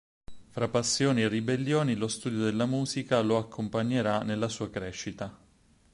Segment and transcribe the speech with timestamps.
[0.49, 5.31] Fra passioni e ribellioni lo studio della musica lo accompagnerà nella sua crescita.